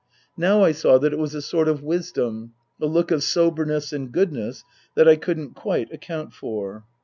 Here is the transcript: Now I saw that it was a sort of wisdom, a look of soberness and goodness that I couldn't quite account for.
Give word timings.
Now 0.35 0.63
I 0.63 0.71
saw 0.71 0.97
that 0.97 1.13
it 1.13 1.19
was 1.19 1.35
a 1.35 1.43
sort 1.43 1.67
of 1.67 1.83
wisdom, 1.83 2.53
a 2.81 2.87
look 2.87 3.11
of 3.11 3.21
soberness 3.23 3.93
and 3.93 4.11
goodness 4.11 4.63
that 4.95 5.07
I 5.07 5.15
couldn't 5.15 5.53
quite 5.53 5.93
account 5.93 6.33
for. 6.33 6.85